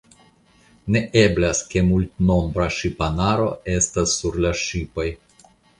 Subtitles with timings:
[0.95, 5.09] Ne eblas ke multnombra ŝipanaro estas sur la ŝipoj.